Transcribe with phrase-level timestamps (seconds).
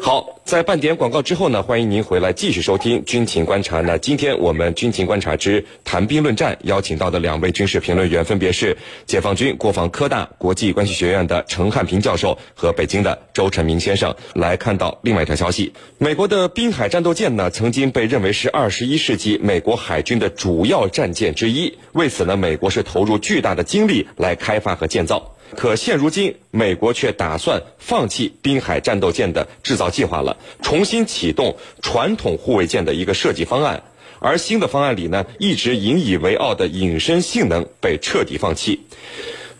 [0.00, 3.80] 好，在半点广告之后呢，欢迎您回来继续收听军情观察。
[3.80, 8.76] 那今天我们军情观察之谈兵论战邀请到的两位军事评论员分别是
[9.06, 14.14] 解放军国防科大国际关系学院的陈汉平教授和北京的周晨明先生。
[14.34, 21.76] 来看到另外一条消息，美国的滨海战斗舰呢，曾经被认为是二十一世纪美国海军的主要战舰之一。
[21.92, 25.34] 为此呢，美国是投入巨大的精力来开发和建造。
[25.56, 33.82] 可现如今，美国却打算放弃滨海战斗舰的制造计划了，重新启动传统护卫舰的一个设计方案。
[34.20, 38.80] 而新的方案里呢，一直引以为傲的隐身性能被彻底放弃。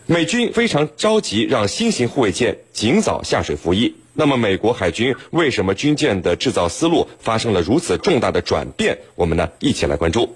[0.05, 3.95] 美军非常着急让新型护卫舰尽早下水服役。
[4.13, 8.97] 那么，美国海军为什么军舰的制造思路发生了如此重大的转变？
[9.15, 10.35] 我们呢，一起来关注。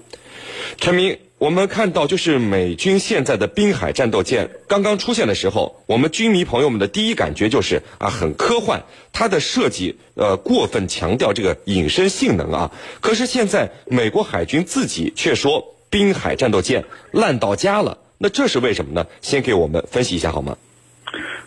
[0.77, 1.17] 陈明。
[1.43, 8.81] 我们看到，就是美军现在的滨海战斗舰刚刚出现的时候，我们军迷朋友们的第一感觉就是啊，很科幻。
[9.11, 12.71] 它的设计呃过分强调这个隐身性能啊，
[13.01, 19.05] 可是现在美国海军自己却说滨海战斗舰烂到家了，那这是为什么呢？
[19.21, 20.55] 先给我们分析一下好吗？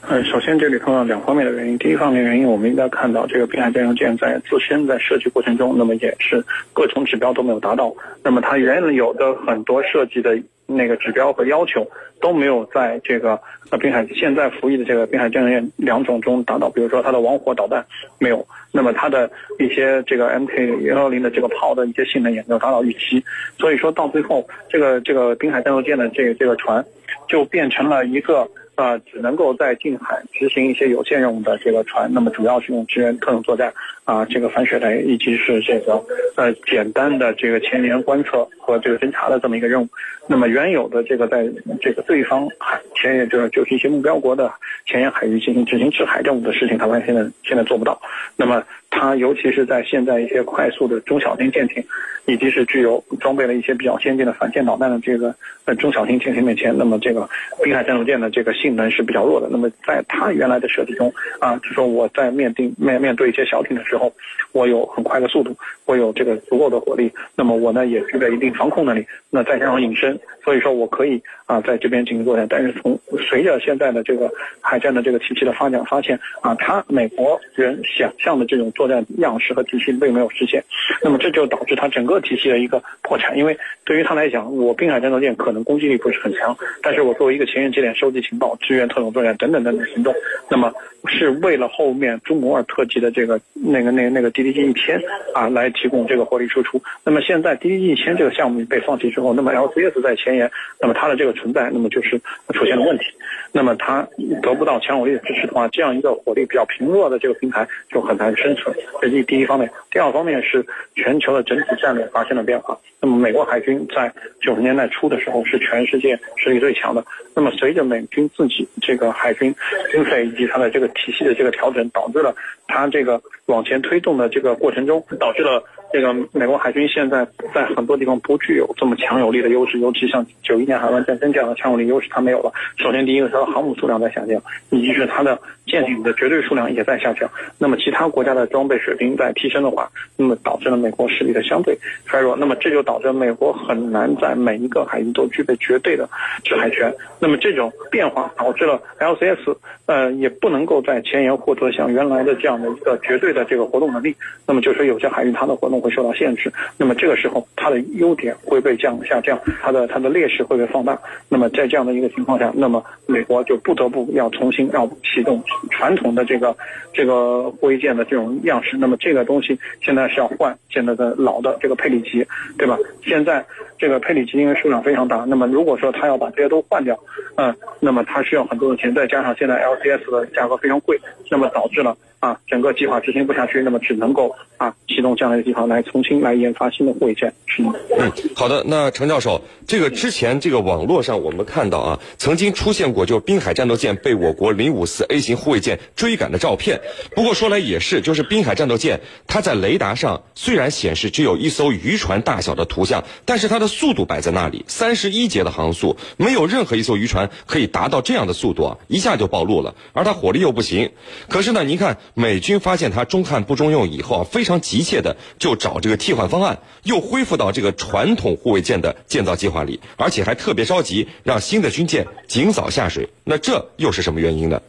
[0.08, 1.76] 嗯，首先这里头有两方面的原因。
[1.78, 7.92] 第一方面原因，我们应该看到这个滨海战斗舰在自身在设计过程中，那么也是各种指标都没有达到。
[8.22, 11.84] 那么它原有的很多设计的那个指标和要求
[12.20, 16.70] 都没有在这个呃滨海现在服役的这个滨海战斗舰两种中达到。
[16.70, 17.84] 比如说它的王火导弹
[18.20, 23.24] 没有，那么它的一些这个 MK 幺幺零的这个炮的一些性能也没有达到预期。
[23.58, 26.84] 所以说到最后，这个这个滨海战斗舰的这个这个船
[27.26, 28.48] 就变成了一个。
[28.76, 33.72] 啊，只能够在近海执行一些有限任务的这个船，那么主要是用支援特种作战
[34.04, 35.94] 啊，这个反水雷以及是这个
[36.36, 39.88] 呃简单的这个前沿观测和这个侦察的这么一个任务。
[40.28, 41.48] 那么原有的这个在
[41.80, 44.52] 这个对方海前沿，就是就是一些目标国的
[44.84, 47.98] 前沿海域进行执行制海任务的事情，台湾现在现在做不到。
[48.36, 51.82] 那么它尤其是在现在一些快速的中小型舰艇。
[52.28, 55.32] 以及是具有装备了一些比较先进的反舰导弹的这个
[55.64, 57.30] 呃中小型舰艇面前，那么这个
[57.62, 59.48] 滨海战斗舰的这个性能是比较弱的。
[59.50, 64.12] 那么在它原来的设计中啊，就说我在面对面面对一些小艇的时候，
[64.52, 65.56] 我有很快的速度，
[65.86, 72.46] 我有这个足够的火力，那么我呢也具备一定防控能力，那再加上隐身，所以说我可以啊在这边进行作战。
[72.50, 80.62] 但是从随着现在的这个海战的这个体系的发展，发现啊，它美国人想象的这种作战样式和体系并没有实现，
[81.02, 82.16] 那么这就导致它整个。
[82.26, 90.14] 体系的一个破产，因为对于他来讲，我滨海战斗舰可能攻击力不是很强，但是我作为一个前沿节点收集情报、支援特种作战等等等等行动，
[90.48, 90.72] 那么
[91.06, 95.00] 是为了后面朱摩尔特级的这个那个那个那个 DDG 一千
[95.34, 96.82] 啊来提供这个火力输出。
[97.04, 100.50] 那么现在 DDG 一千这个项目被放弃之后，那么 LCS 在前沿，
[100.80, 102.18] 那么它的这个存在，那么就是
[102.54, 103.04] 出现了问题。
[103.52, 104.06] 那么它
[104.42, 108.74] 得不到强有力的支持的话，这样一个火力比较平弱的这个平台就很难生存。
[109.00, 109.70] 这是第一方面。
[109.90, 112.06] 第二方面是全球的整体战略。
[112.16, 112.78] 发生了变化。
[112.98, 117.04] 那么，美国海军在九十年代初的时候是全世界实力最强的。
[117.34, 118.45] 那么，随着美军自
[118.80, 119.54] 这个海军
[119.92, 122.34] 经费以及它的这个体系的这个调整，导致了
[122.66, 125.62] 它这个往前推动的这个过程中，导致了
[125.96, 129.78] 这个美国海军现在在很多地方不具有这么强有力的优势。
[129.78, 132.52] 尤其像九一年海湾战争这样的强有力优势，它没有了。
[132.76, 137.30] 首先，第一个，它的航母数量在下降，以及是它的舰艇的绝对数量也在下降。
[137.58, 141.78] 那么，其他国家的装备水平在提升的话，那么导致了美国实力的相对。
[142.04, 146.06] 衰弱，那么这就导致美国很难在每一个海域都具备绝对的
[146.44, 146.94] 制海权。
[147.18, 154.14] 那么这种变化导致了 LCS 呃也不能够在前沿获得像原来的这样的一个绝对的这个活动能力。
[154.46, 156.52] 那么就说有些海域它的活动会受到限制。
[156.78, 160.96] 那么这个时候它的优点会被降下降，它的它的劣势会被放大。
[161.28, 166.56] 那么在这样的一个情况下，那么美国就不得不要重新要启动传统的这个
[166.92, 168.76] 这个护卫舰的这种样式。
[168.78, 171.96] 那么这个东西现在是要换现在的老的这个佩里。
[172.06, 172.24] 级，
[172.56, 172.78] 对吧？
[173.02, 173.44] 现在
[173.78, 176.96] 这个佩里级因为数量非常大，那么如果说他要把这些都换掉，
[177.36, 180.96] 嗯，那么他需要很多的钱，再加上现在 LCS 的价格非常贵，
[181.28, 181.96] 那么导致了。
[182.18, 187.74] 啊，整个计划执行不下去，那么只能够啊启动这样的一个计划来重新来研发新的护卫舰，是吗？
[187.98, 188.64] 嗯，好的。
[188.66, 196.80] 那程教授，这个之前这个网络上我们看到啊，曾经出现过就滨海战斗舰被我国零五四 A 型护卫舰追赶的照片。
[197.14, 209.74] 不过说来也是，就是滨海战斗舰它在雷达上虽然显示只有一艘渔船大小的图像，但是它的速度摆在那里，三十一节的航速，没有任何一艘渔船可以达到这样的速度啊，一下就暴露了。
[209.92, 210.90] 而它火力又不行。
[211.28, 211.98] 可是呢，您看。
[212.14, 223.08] 美军发现它中看不中用以后啊，非常急切的就找这个替换方案，又恢复到这个传统护卫舰的建造计划里，而且还特别着急让新的军舰尽早下水。
[223.24, 224.60] 那这又是什么原因呢？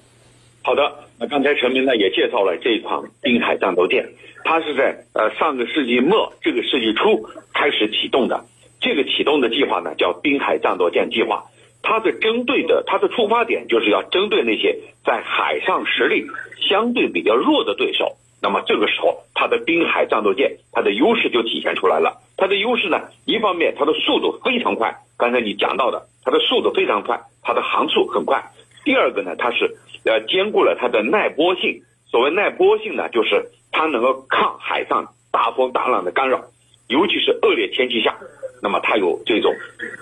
[0.61, 0.81] 好的，
[1.17, 4.09] 那刚才陈明呢也介绍了这一款滨海战斗舰，
[4.43, 8.45] 它是在呃上个世纪末这个世纪初开始启动的。
[8.79, 11.45] 这个启动的计划呢叫滨海战斗舰计划，
[11.89, 16.27] 它的针对的它的出发点就是要针对那些在海上实力
[16.59, 18.17] 相对比较弱的对手。
[18.41, 22.21] 那么这个时候，它的滨海战斗舰它的优势就体现出来了。
[22.35, 28.51] 它的优势呢，一方面它的速度非常快，刚才你讲到的，它的速度非常快，它的航速很快。
[28.83, 31.83] 第二个呢，它是呃兼顾了它的耐波性。
[32.11, 36.43] 所谓耐波性呢，就是它能够抗海上大风大浪的干扰，
[36.89, 38.17] 尤其是恶劣天气下，
[38.61, 39.53] 那么它有这种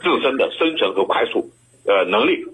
[0.01, 1.51] 自身的生存和快速
[1.85, 2.45] 呃能力。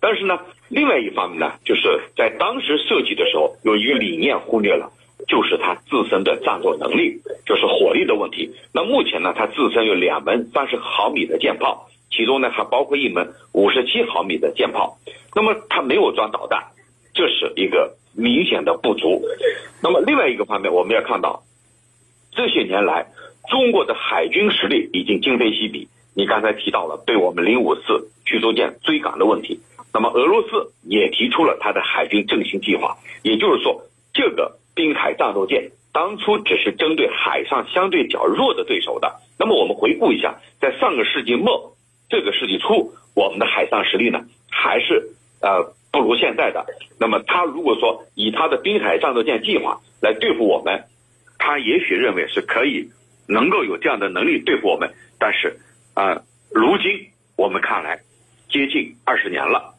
[0.00, 0.38] 但是呢，
[0.68, 4.92] 另外一方面呢，就是在当时设计的时候有一个理念忽略了，
[5.26, 8.54] 就是它自身的战斗能力，就是火力的问题。
[8.72, 11.88] 那目前呢，它自身有两门三十毫米的舰炮。
[12.08, 14.96] 其中呢，还包括一门五十七毫米的舰炮，
[15.34, 16.66] 那么它没有装导弹，
[17.12, 19.22] 这是一个明显的不足。
[19.82, 21.42] 那么另外一个方面，我们要看到，
[22.30, 23.08] 这些年来
[23.50, 25.88] 中国的海军实力已经今非昔比。
[26.16, 29.60] 你刚才提到了对我们零五四驱逐舰追赶的问题，
[29.92, 33.82] 那么俄罗斯也提出了他的海军振兴计划，也就是说，
[34.14, 39.20] 这个滨海战斗舰当初只是针对海上相对较弱的对手的。
[39.38, 41.74] 那么我们回顾一下，在上个世纪末。
[42.08, 45.10] 这个世纪初，我们的海上实力呢，还是
[45.40, 46.64] 呃不如现在的。
[47.00, 50.84] 那么他如果说以他的滨海战斗舰计划来对付我们，
[51.36, 52.90] 他也许认为是可以
[53.26, 54.94] 能够有这样的能力对付我们。
[55.18, 55.58] 但是
[55.96, 56.20] 啊，
[56.50, 57.98] 如今我们看来，
[58.50, 59.74] 接近二十年了，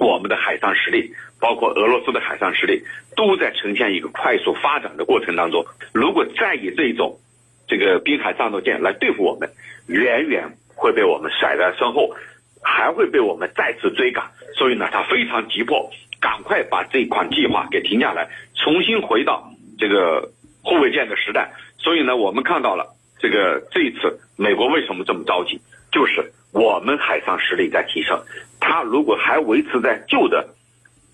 [0.00, 2.82] 我们的海上实力，包括俄罗斯的海上实力，
[3.14, 5.64] 都在呈现一个快速发展的过程当中。
[5.92, 7.20] 如果再以这种
[7.68, 9.48] 这个滨海战斗舰来对付我们，
[9.86, 10.56] 远远。
[10.78, 12.14] 会被我们甩在身后，
[12.62, 15.90] 还会被我们再次追赶，所以呢，他非常急迫，
[16.20, 20.30] 赶快把这款计划给停下来，重新回到这个
[20.62, 21.50] 护卫舰的时代。
[21.78, 25.60] 所以呢，我们看到了这个这一次美国为什么这么着急，
[25.90, 28.22] 就是我们海上实力在提升，
[28.60, 30.54] 他如果还维持在旧的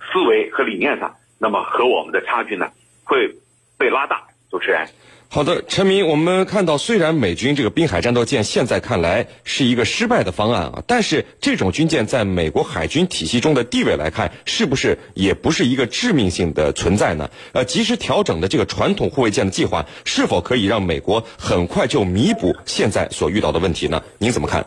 [0.00, 2.70] 思维和理念上，那么和我们的差距呢
[3.04, 3.36] 会
[3.78, 4.22] 被拉大。
[4.50, 4.86] 主持人。
[5.34, 17.30] 好的，陈明，我们看到，虽然美军这个滨海战斗舰现在看来是一个失败的方案啊，但是这种军舰在美国海军体系中的地位来看，是不是也不是一个致命性的存在呢？
[17.52, 24.02] 呃，及时调整的这个传统护卫舰的计划，是否可以让美国很快就弥补现在所遇到的问题呢？
[24.18, 24.66] 您怎么看？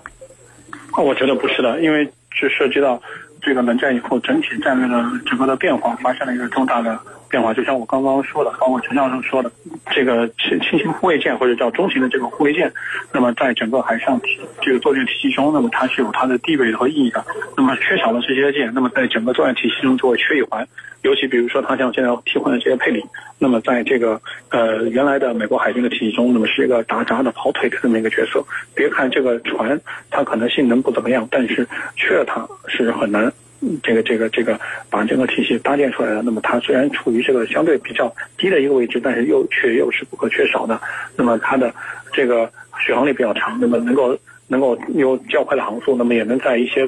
[0.97, 2.99] 我觉得不是的，因为是涉及到
[3.39, 6.99] 这个冷战以后整体战略的整个的变化，发生了一个重大的。
[7.29, 9.51] 变化就像我刚刚说的，包括陈教授说的，
[9.91, 12.71] 这个轻轻型护卫舰或者叫中型的这个护卫舰，
[13.11, 14.19] 那么在整个海上
[14.61, 17.23] 这个作战体系中，那么它是有它的地位和意义的。
[17.57, 20.67] 那么缺少了这些舰，那么在整个作战体系中就会缺一环。
[21.01, 23.03] 尤其比如说，它像现在替换的这些佩里，
[23.37, 24.19] 那么在这个
[24.49, 28.43] 呃原来的美国海军的体系中，那么是一个打杂的跑腿的这么一个角色。
[28.73, 29.79] 别看这个船
[30.09, 33.31] 它可能性能不怎么样，但是缺它是很难。
[33.81, 34.59] 这个这个这个
[34.89, 40.79] 把整个体系搭建出来了，那么它虽然处于这个相对比较低的一个位置，但是又却又是不可缺少的。
[41.15, 41.73] 那么它的
[42.11, 44.17] 这个续航力比较长，那么能够。
[44.47, 46.87] 能够有较快的航速，那么也能在一些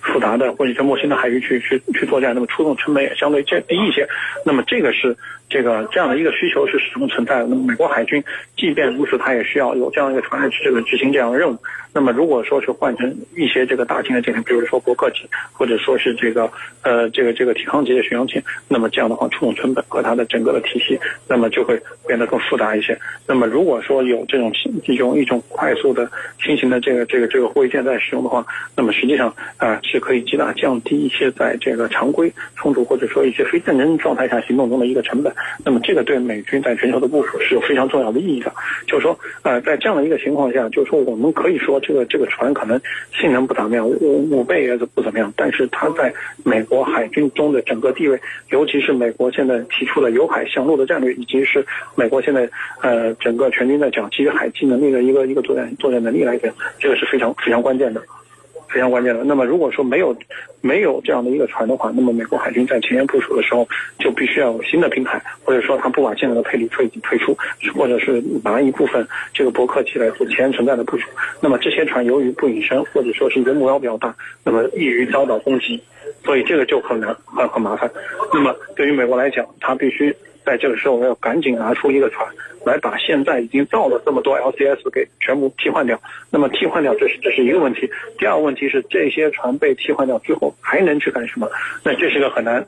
[0.00, 4.08] 复杂的或者是陌生的海域去去去作战，那么出动成本也相对较低一些。
[4.44, 5.16] 那么这个是
[5.48, 7.46] 这个这样的一个需求是始终存在的。
[7.46, 8.22] 那么美国海军
[8.56, 11.58] 即便如此，它也需要有这样一个船来这个执行这样的任务。
[11.92, 15.20] 那么如果说是换成一些这个大型的舰艇，比如说伯克级，
[15.52, 16.50] 或者说是这个
[16.82, 22.96] 呃这个这个提康级的巡洋舰，那么这样的话出动成本和它的整个的体系，那么就会变得更复杂一些。
[23.26, 24.52] 那么如果说有这种
[24.86, 26.08] 一种一种快速的
[26.44, 28.44] 新型的这个这个这个护卫舰在使用的话，
[28.76, 35.32] 那么实际上啊是可以极大降低一些在这个常规冲突或者说一些非战争状态下行动中的一个成本。
[35.64, 38.52] 那么这个对美军在全球的部署是有非常重要的意义的。
[38.86, 42.80] 就是说，呃，在这样的一个情况下，就是说我们可以说这个这个船可能
[43.12, 46.12] 性能不怎么样，武武备也是不怎么样，但是它在
[46.44, 48.18] 美国海军中的整个地位，
[48.50, 52.48] 尤其是美国现在提出的由海向陆的战略，以及是美国现在
[52.82, 58.02] 呃整个全军在讲基于海基能力的一个一个作战作战能力来讲，这个是非常非常关键的，
[58.68, 59.24] 非常关键的。
[59.24, 60.16] 那么如果说没有
[60.60, 63.66] 没有这样的一个船的话，那么美国海军在前沿部署的时候
[63.98, 67.36] 就必须要有新的平台，或者说他不把现在的配里退退出，
[67.74, 71.08] 或者是拿一部分这个伯克级来做前沿存在的部署。
[71.40, 75.80] 那么这些船由于不隐身，或者说是一个目标比较大，那么易于遭到攻击，
[76.24, 77.90] 所以这个就很难很很麻烦。
[78.32, 80.14] 那么对于美国来讲，它必须
[80.48, 82.26] 在这个时候我要赶紧拿出一个船。
[82.66, 87.88] 来把现在已经造了这么多 LCS 给全部替换掉，那么替换掉这是这是一个问题。
[88.18, 91.48] 第二个问题是这些船被替换掉之后还能去干什么？
[91.84, 92.66] 那这是个很难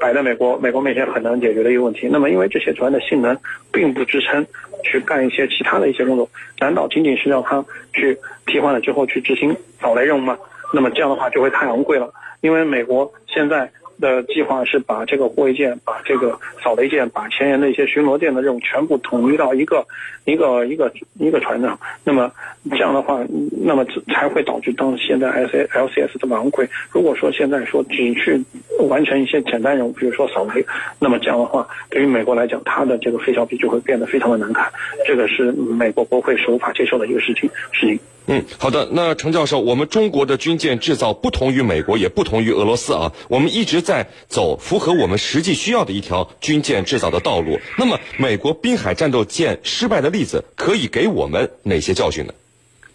[0.00, 2.08] 摆在美国美国面前很难解决的一个问题。
[2.10, 3.36] 那么因为这些船的性能
[3.72, 4.46] 并不支撑
[4.84, 7.62] 去干一些其他的一些工作，难道仅仅是让它
[7.92, 8.16] 去
[8.46, 10.38] 替换了之后去执行扫雷任务吗？
[10.72, 13.70] 那么这样的话就会太昂贵了，因为美国现在。
[14.00, 19.86] 的计划是把这个护卫舰、把这个扫雷舰、把前沿的一些巡逻舰的任务全部统一到一个
[20.24, 21.78] 一个一个一个船上。
[22.04, 22.32] 那么
[22.70, 26.68] 这样的话，那么才会导致当现在 S L C S 这么昂贵。
[26.90, 28.42] 如果说现在说只去
[28.88, 30.64] 完成一些简单任务，比如说扫雷，
[30.98, 34.70] 那么这样的话，对于美国来讲，它的这个费效比就会变得非常的难看。
[35.06, 37.98] 这个是美国国会是无法接受的一个事情事情。
[38.26, 38.88] 嗯，好的。
[38.90, 43.12] 那程教授，我们中国的军舰制造不同于美国，也不同于俄罗斯啊。
[43.28, 47.58] 我们一直在走符合我们实际需要的一条军舰制造的道路。
[47.78, 52.32] 那么，美国滨海战斗舰失败的例子，可以给我们哪些教训呢？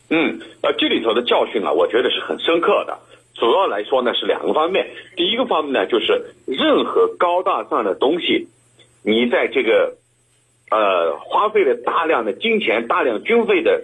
[0.09, 2.97] 嗯，呃，这里头的教训啊，我觉得是很深刻的。
[3.35, 4.87] 主要来说呢，是两个方面。
[5.15, 8.47] 第一个方面呢，就是任何高大上的东西，
[9.03, 9.95] 你在这个
[10.71, 13.83] 呃花费了大量的金钱、大量军费的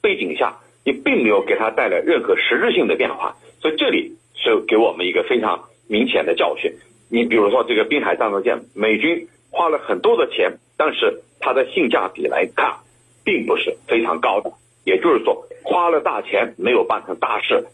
[0.00, 0.60] 背景下。
[0.84, 6.74] 你并没有给它带来任何实质性的变化，所以这里是给我们一个非常明显的教训。
[7.08, 12.76] 你比如说这个滨海战斗舰，美军花了很多的钱，但是它的性价比来看，
[13.24, 14.52] 并不是非常高的。
[14.84, 17.64] 也就是说，花了大钱没有办成大事，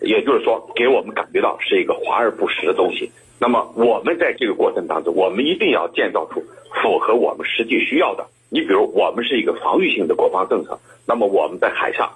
[0.00, 3.10] 也就是说，给我们感觉到是一个华而不实的东西。
[3.40, 6.44] 那么我们在这个过程当中，我们一定要建造出
[6.80, 8.26] 符合我们实际需要的。
[8.50, 12.12] 你比如，我们是一个防御性的国防政策，那么我们在海上。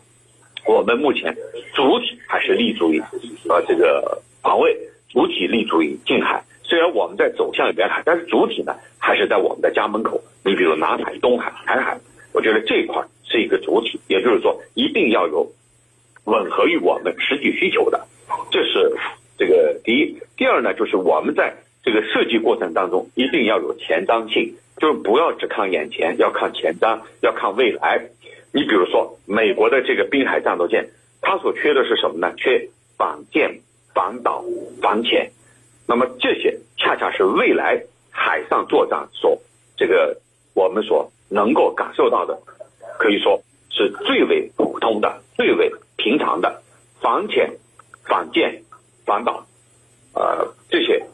[0.66, 1.36] 我们目前
[1.74, 3.00] 主体还是立足于
[3.48, 4.76] 呃这个防卫，
[5.08, 6.42] 主体立足于近海。
[6.64, 10.20] 虽然我们在走向远海，但是主体呢还是在我们的家门口。
[10.44, 11.98] 你比如南海、东海、台海，
[12.32, 15.52] 我觉得这一块是一个主体，也就是说一定要有
[16.24, 18.06] 吻合于我们实际需求的。
[18.50, 18.96] 这是
[19.38, 20.18] 这个第一。
[20.36, 21.54] 第二呢，就是我们在
[21.84, 28.08] 这个设计过程当中一定要有前瞻性，就是不要只看眼前，要看前瞻，要看未来。
[28.56, 30.88] 你比如说，美国的这个滨海战斗舰，
[31.20, 32.32] 它所缺的是什么呢？
[32.38, 33.60] 缺反舰、
[33.94, 34.42] 反导、
[34.80, 35.30] 反潜。
[35.86, 39.38] 那么这些恰恰是未来海上作战所
[39.76, 40.18] 这个
[40.54, 42.40] 我们所能够感受到的，
[42.98, 46.62] 可以说是最为普通的、最为平常的
[47.02, 47.52] 反潜、
[48.04, 48.62] 反舰、
[49.04, 49.46] 反导。
[50.14, 51.04] 呃，这些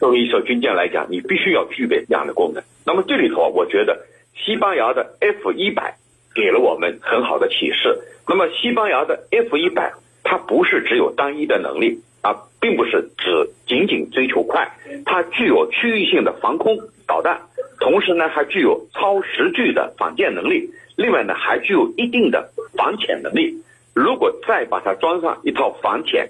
[0.00, 2.64] 作为一艘军舰来讲，你必须要具备这样的功能。
[2.84, 4.04] 那么这里头，我觉得
[4.34, 5.96] 西班牙的 F 一百。
[6.36, 7.98] 给了我们很好的启示。
[8.28, 14.76] 那么，西班牙的 F 一百，它不是只有单一的能力啊，并不是只仅仅追求快，
[15.06, 16.76] 它具有区域性的防空
[17.06, 17.40] 导弹，
[17.80, 23.62] 同时呢，还具有超时距的反舰能力，另外呢，还具有一定的反潜能力。
[23.94, 26.28] 如果再把它装上一套反潜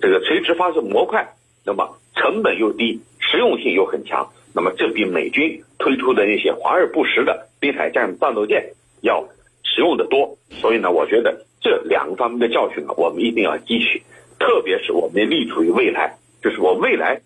[0.00, 1.34] 这个垂直发射模块，
[1.64, 9.28] 那么成本又低，实用性又很强，那么这比美军推出的那些华而不实的滨海战战斗舰要。
[9.74, 14.02] 实用的多，所以呢，我觉得这两个方面的教训呢，我们一定要汲取。
[14.38, 17.20] 特别是我们立足于未来，就是我未来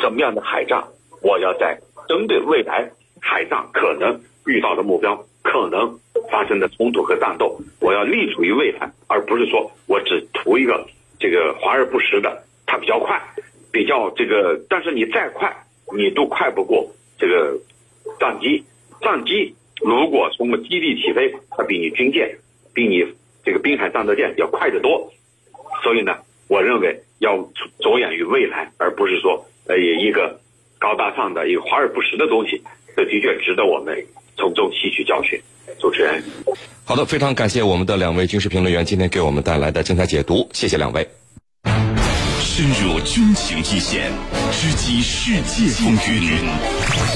[0.00, 0.84] 什么样的海战，
[1.22, 5.98] 我要在针对未来海战可能遇到的目标、可能
[6.30, 10.86] 发生的冲突和战斗，我要立足于未来，而不是说我只图一个
[11.18, 13.22] 这个华而不实的，它比较快，
[13.70, 15.64] 比较这个，但是你再快，
[15.96, 17.58] 你都快不过这个
[18.18, 18.64] 战机，
[19.00, 19.54] 战机。
[19.84, 22.38] 如果从基地起飞，它比你军舰、
[22.72, 23.04] 比你
[23.44, 25.12] 这个滨海战斗舰要快得多，
[25.82, 26.16] 所以呢，
[26.48, 27.36] 我认为要
[27.80, 30.40] 着眼于未来，而不是说呃一个
[30.78, 32.62] 高大上的一个华而不实的东西，
[32.96, 35.40] 这的确值得我们从中吸取教训。
[35.80, 36.22] 主持人，
[36.84, 41.06] 好的，非常感谢我们的两位军事评论员今天给我们带来的精彩解读，谢谢两位。
[42.38, 44.12] 深入军情一线，
[44.52, 46.28] 直击世界风云，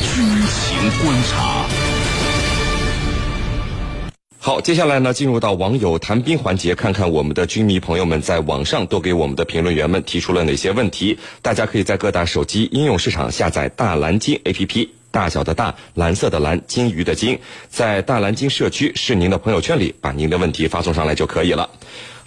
[0.01, 1.76] 军情观察。
[4.47, 11.19] 好，接下来呢，进入到网友谈兵环节，看看我们的军迷朋友们在网上都给我们的评论员们提出了哪些问题。
[11.43, 21.69] 大家可以在各大手机应用市场下载大蓝鲸 APP，大小的大，蓝色的蓝，金鱼的金，在大蓝鲸社区是您的朋友圈里，把您的问题发送上来就可以了。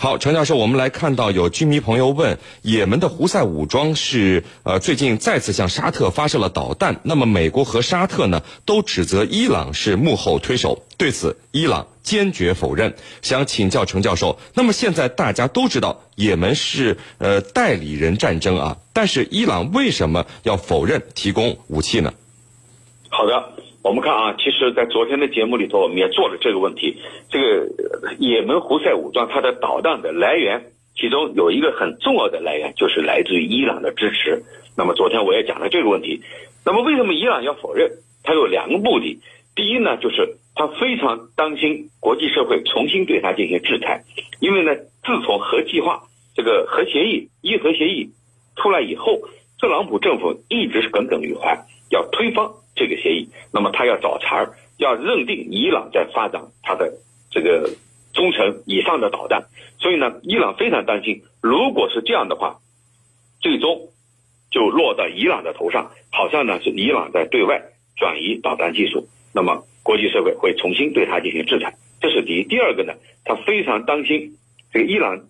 [0.01, 12.95] 好，陈教授，我们来看到有军迷朋友问，也门的胡塞武装是呃最近再次向沙特发射了导弹，那么美国和沙特呢都指责伊朗是幕后推手，对此伊朗坚决否认。
[13.21, 22.13] 想请教陈教授，那么现在大家都知道也门是呃代理人战争啊，但是伊朗为什么要否认提供武器呢？
[23.09, 23.53] 好的。
[23.81, 26.97] 我们看啊，其实，在昨天的节目里头，我们也做了这个问题。
[27.29, 27.69] 这个
[28.19, 34.43] 也门胡塞武装，它的导弹的来源其中有一个很重要的来源就是来自于伊朗的支持。
[34.75, 36.21] 那么昨天我也讲了这个问题。
[36.65, 37.89] 那么为什么伊朗要否认？
[38.21, 39.21] 它有两个目的。
[39.55, 44.03] 第一呢，就是他非常担心国际社会重新对他进行制裁，
[44.41, 46.03] 因为呢，自从核计划
[46.35, 48.09] 这个核协议、伊核协议
[48.57, 49.21] 出来以后，
[49.57, 52.45] 特朗普政府一直是耿耿于怀，要推翻
[52.99, 53.29] 协议。
[53.51, 56.93] 那么他要找茬儿，要认定伊朗在发展他的
[57.31, 57.69] 这个
[58.13, 59.45] 中程以上的导弹。
[59.79, 62.59] 所以呢，伊朗非常担心，如果是这样的话，
[63.39, 63.89] 最终
[64.51, 67.61] 就落到伊朗的头上，好像呢是伊朗在对外
[67.95, 69.07] 转移导弹技术。
[69.33, 72.43] 那么国际社会会重新对他进行制裁，这是第一。
[72.43, 74.35] 第二个呢，他非常担心
[74.73, 75.21] 这个伊朗，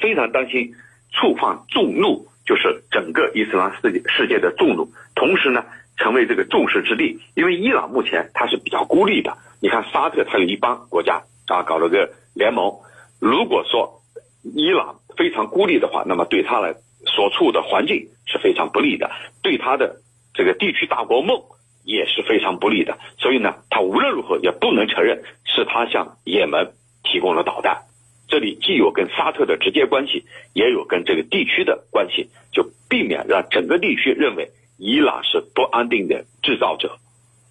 [0.00, 0.74] 非常担心
[1.12, 5.64] 触犯众怒，就是整个伊斯兰世界世界的众怒，同时呢，
[5.96, 7.20] 成为这个众矢之的。
[7.34, 12.80] 因为伊朗目前它是比较孤立的，你看沙特它有一帮国家啊，搞了个联盟。
[13.20, 14.02] 如果说
[14.42, 16.74] 伊朗非常孤立的话，那么对他来
[17.06, 19.10] 所处的环境是非常不利的，
[19.42, 20.00] 对他的
[20.34, 21.42] 这个地区大国梦。
[21.86, 26.72] 也是非常不利的，所以呢，他无论如何也不能承认是他向也门
[27.02, 27.82] 提供了导弹。
[28.26, 30.24] 这里既有跟沙特的直接关系，
[30.54, 36.98] 也有跟这个地区的关系，就避免让整个地区认为伊朗是不安定的制造者。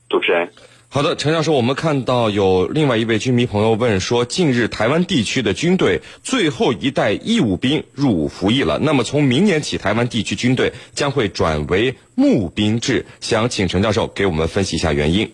[0.10, 0.52] 主持人。
[0.90, 15.32] 好的，陈教授，我们看到有另外一位军迷朋友问说，近日台湾地区的军队最后一代义务兵入伍服役了，那么从明年起，台湾地区军队将会转为募兵制，想请陈教授给我们分析一下原因。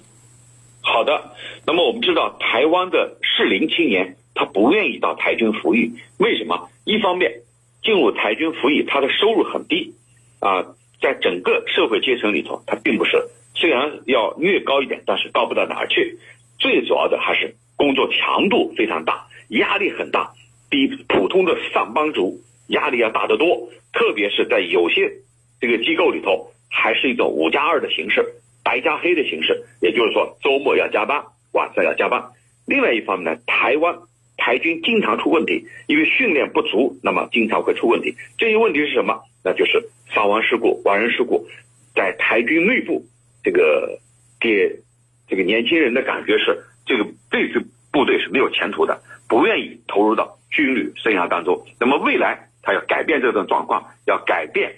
[0.79, 1.33] 好的，
[1.67, 6.69] 那么我们知道，台湾的适龄青年他不愿意到台军服役，为什么？
[6.85, 7.41] 一方面，
[7.83, 9.93] 进入台军服役，他的收入很低，
[10.39, 10.67] 啊，
[11.01, 13.17] 在整个社会阶层里头，它并不是。
[13.55, 16.17] 虽然要略高一点，但是高不到哪儿去。
[16.57, 20.33] 最主要的还是工作强度非常大，压力很大，
[20.69, 23.69] 比普通的上班族压力要大得多。
[23.91, 25.11] 特别是在有些
[25.59, 28.25] 这个机构里头，还是一种五加二的形式，
[28.63, 29.65] 白加黑的形式。
[29.81, 32.23] 也就是说，周末要加班，晚上要加班。
[32.65, 33.97] 另外一方面呢，台湾
[34.37, 38.15] 台军经常出问题，因为训练不足，那么经常会出问题。
[38.37, 39.23] 这些问题是什么？
[39.43, 41.47] 那就是伤亡事故、亡人事故，
[41.95, 43.05] 在台军内部。
[43.41, 43.99] 这个
[44.39, 44.81] 给
[45.27, 51.65] 这个年轻人的感觉是，这个这支部队是没有前途的，不愿意投入到军旅生涯当中。
[51.79, 54.73] 那么未来他要改变这种状况，要改变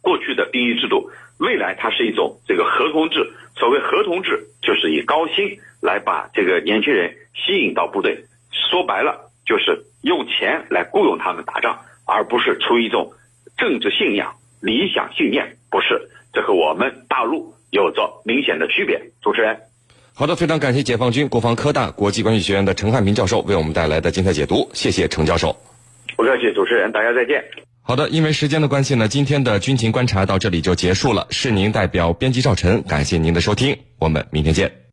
[0.00, 1.10] 过去的兵役制度。
[1.38, 8.24] 未来它是一种这个合同制，所谓合同制就是以高薪来把这个年轻人吸引到部队。
[8.70, 13.12] 说白了就是用钱来雇佣他们打仗，而不是出于一种
[13.56, 16.10] 政治信仰、理想信念，不是。
[16.32, 17.54] 这和我们大陆。
[17.70, 19.02] 有着明显的区别。
[19.20, 19.58] 主持人，
[20.14, 25.56] 好的，非常感谢解放军国防科大国际关系学院的陈汉平教授为我们带来的精彩解读，谢谢陈教授。
[26.16, 27.44] 不客气，主持人，大家再见。
[27.82, 31.26] 好的，因为时间的关系呢，今天的军情观察到这里就结束了。
[31.30, 34.83] 是您代表编辑赵晨，感谢您的收听，我们明天见。